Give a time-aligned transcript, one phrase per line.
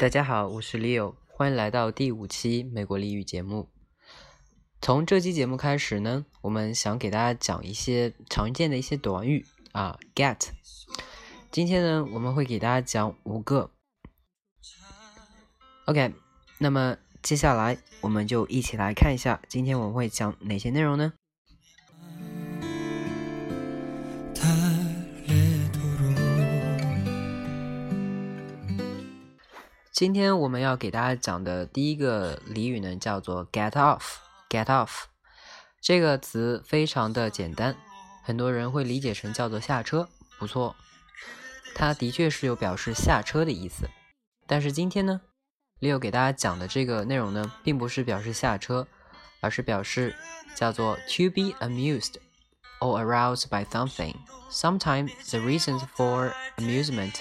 [0.00, 3.68] 大家好，我是 Leo，欢迎来到第五期美国俚语节目。
[4.80, 10.52] 从这期节目开始呢，我们想给大家讲一些常见的一些短语啊，get。
[11.50, 13.72] 今天呢，我们会给大家讲五个。
[15.84, 16.14] OK，
[16.56, 21.12] 那么接下来我们就一起来看一下，今天我们会讲哪些内容呢？
[30.00, 34.14] 今天我们要给大家讲的第一个俚语呢，叫做 “get off”。
[34.48, 35.02] get off
[35.82, 37.76] 这个词非常的简单，
[38.24, 40.08] 很多人会理解成叫做下车。
[40.38, 40.74] 不错，
[41.74, 43.90] 它的确是有表示下车的意思。
[44.46, 45.20] 但是今天呢
[45.80, 48.88] ，Leo 给大家讲的这个内容呢，并不是表示下车，
[49.42, 50.16] 而是表示
[50.54, 52.14] 叫做 “to be amused
[52.80, 54.14] or aroused by something”。
[54.50, 57.16] Sometimes the reasons for amusement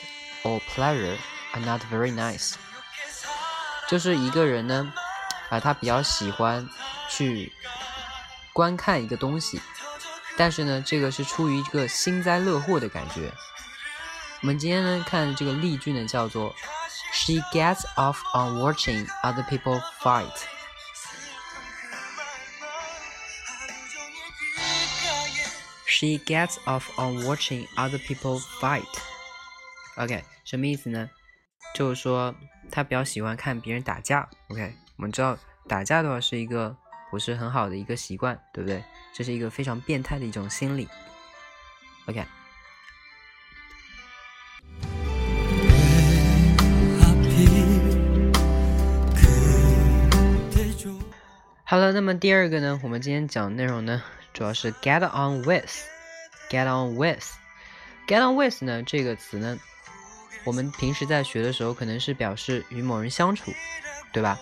[0.46, 1.18] or pleasure
[1.52, 2.54] are not very nice.
[3.90, 4.94] 就是一个人呢，
[5.50, 6.70] 啊，他比较喜欢
[7.10, 7.52] 去
[8.54, 9.60] 观看一个东西，
[10.38, 13.34] 但是呢，这个是出于一个幸灾乐祸的感觉。
[14.42, 16.56] 我们今天呢看这个例句呢，叫做
[17.12, 20.32] She gets off on watching other people fight.
[25.88, 28.86] She gets off on watching other people fight.
[29.98, 31.10] OK，什么意思呢？
[31.74, 32.34] 就是说，
[32.72, 34.28] 他比较喜欢看别人打架。
[34.50, 36.76] OK，我们知道打架的话是一个
[37.12, 38.84] 不是很好的一个习惯，对不对？
[39.14, 40.88] 这是一个非常变态的一种心理。
[42.06, 42.24] OK，
[51.64, 52.80] 好了，那么第二个呢？
[52.84, 54.02] 我们今天讲内容呢，
[54.34, 59.60] 主要是 get on with，get on with，get on with 呢这个词呢。
[60.44, 63.54] 我们平时在学的时候，可能是表示与某人相处，
[64.12, 64.40] 对吧？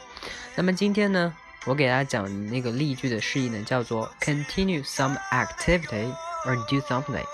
[0.56, 1.34] 那么今天呢，
[1.66, 6.14] 我给大家讲那个例句的释义呢，叫做 continue some activity
[6.46, 7.26] or do something。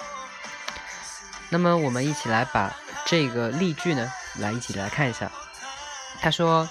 [1.49, 2.75] 那么我们一起来把
[3.05, 5.31] 这个例句呢，来一起来看一下。
[6.21, 6.67] 他说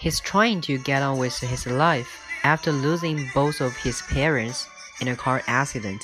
[0.00, 2.06] ，He's trying to get on with his life
[2.42, 4.64] after losing both of his parents
[5.00, 6.00] in a car accident。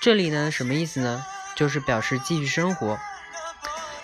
[0.00, 1.24] 这里呢，什么意思呢？
[1.54, 2.98] 就是表示继续生活。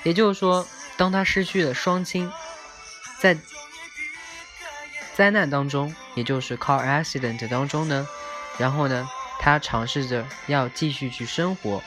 [0.08, 2.32] 也就是说，当他失去了双亲，
[3.20, 3.36] 在
[5.14, 8.08] 灾难当中，也就是 car accident 当中呢，
[8.56, 9.06] 然后呢，
[9.38, 11.82] 他尝试着要继续去生活，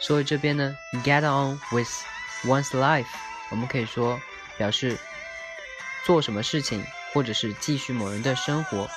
[0.00, 1.88] 所以这边呢，get on with
[2.42, 3.06] one's life，
[3.50, 4.20] 我们可以说
[4.58, 4.98] 表示
[6.04, 8.90] 做什么事情，或者是继续某人的生活。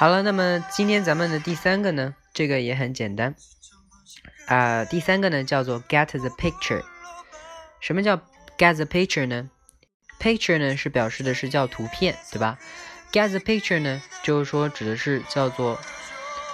[0.00, 3.34] 好了，那么今天咱们的第三个呢，这个也很简单
[4.46, 4.84] 啊。
[4.84, 6.82] 第三个呢叫做 get the picture。
[7.80, 8.16] 什么叫
[8.58, 9.48] get the picture 呢？
[10.20, 12.58] picture 呢是表示的是叫图片，对吧？
[13.10, 15.78] get the picture 呢就是说指的是叫做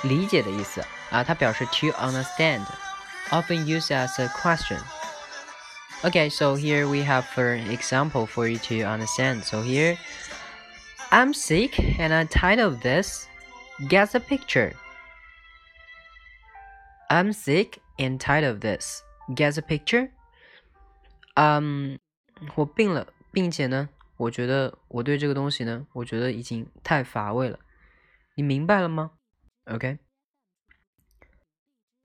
[0.02, 8.58] 理解的意思啊，它表示 to understand，often used as a question。Okay, so here we have an example for you
[8.58, 9.44] to understand.
[9.44, 9.96] So here,
[11.10, 13.28] I'm sick and I'm tired of this.
[13.79, 14.73] Get the picture.
[17.09, 19.01] I'm sick and tired of this.
[19.29, 20.09] Get the picture.
[21.35, 21.99] 嗯，
[22.55, 27.59] 我病了，并且呢，我觉得我对这个东西呢，我觉得已经太乏味了。
[28.35, 29.11] 你明白了吗
[29.65, 29.99] ？OK。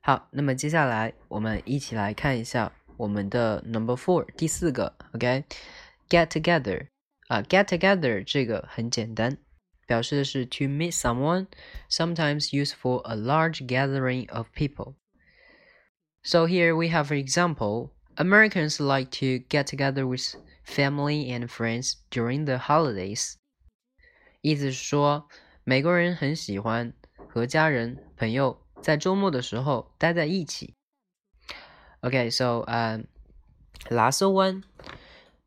[0.02, 4.94] 好，那么接下来我们一起来看一下我们的 Number Four 第四个。
[5.14, 6.88] OK，Get together
[7.28, 9.38] 啊，Get together 这个很简单。
[9.91, 11.47] 表示的是 to meet someone,
[11.89, 14.95] sometimes used for a large gathering of people.
[16.23, 17.91] So here we have an example.
[18.15, 20.35] Americans like to get together with
[20.65, 23.35] family and friends during the holidays.
[24.41, 25.27] 意思是说，
[25.63, 26.93] 美国人很喜欢
[27.29, 30.73] 和家人、朋友在周末的时候待在一起。
[32.01, 33.05] Okay, so um,
[33.89, 34.63] last one.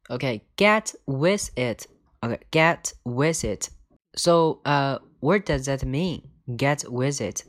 [0.09, 1.87] Okay, get with it.
[2.21, 3.69] Okay, get with it.
[4.15, 6.23] So, uh, what does that mean?
[6.49, 7.45] Get with it.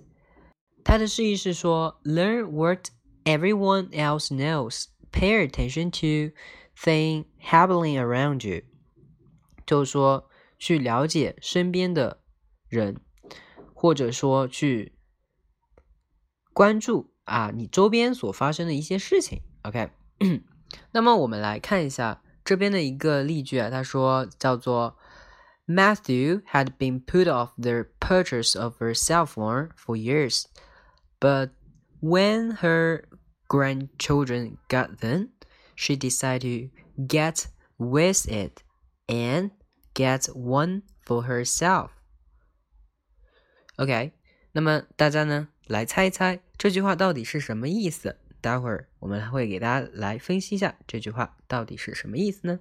[0.83, 2.89] 它的释义是说，learn what
[3.23, 4.85] everyone else knows.
[5.11, 6.33] Pay attention to
[6.75, 8.61] thing happening around you.
[9.65, 10.29] 就是说，
[10.59, 12.21] 去了解身边的
[12.69, 12.97] 人，
[13.73, 14.93] 或者说去
[16.53, 19.41] 关注啊你周边所发生的一些事情。
[19.63, 19.89] OK，
[20.91, 24.95] 那么我们来看一下这边的一个例句啊，他说叫做。
[25.67, 30.45] Matthew had been put off the purchase of her cell phone for years,
[31.19, 31.51] but
[32.01, 33.03] when her
[33.47, 35.29] grandchildren got them,
[35.75, 37.47] she decided to get
[37.77, 38.63] with it
[39.07, 39.51] and
[39.93, 41.91] get one for herself.
[43.77, 44.11] OK，
[44.51, 48.17] 那么大家呢来猜一猜这句话到底是什么意思？
[48.41, 52.59] 待会儿我们会给大家来分析一下这句话到底是什么意思呢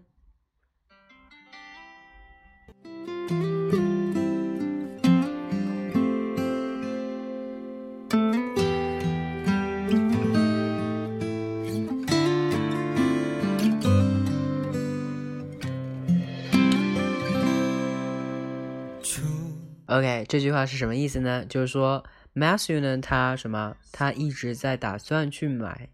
[19.95, 21.45] ？OK，这句话是什么意思呢？
[21.45, 22.03] 就是说
[22.33, 23.77] ，Matthew 呢，他什么？
[23.93, 25.87] 他一直在打算去买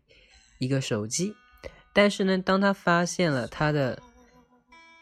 [0.58, 1.36] 一个手机，
[1.94, 4.02] 但是呢，当他发现了他的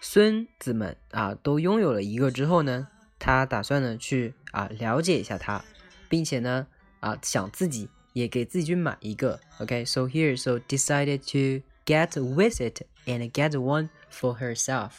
[0.02, 5.64] 孙子们啊都拥有了一个之后呢，他打算呢去啊了解一下他，
[6.10, 6.68] 并且呢
[7.00, 9.40] 啊想自己也给自己去买一个。
[9.60, 14.92] OK，so here，so decided to get with it and get one for herself。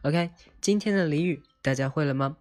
[0.00, 0.30] OK，
[0.62, 2.38] 今天的俚语大家会了吗？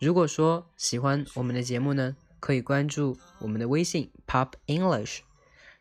[0.00, 5.18] 如果说喜欢我们的节目呢，可以关注我们的微信 Pop English，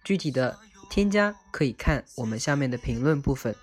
[0.04, 0.58] 具体的
[0.90, 3.56] 添加可以看我们下面的评论部分。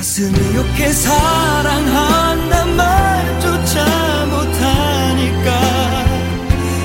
[0.00, 5.60] 가슴 이렇게 사랑한단 말조차 못하니까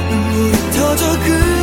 [0.10, 1.55] 눈물이 터져 그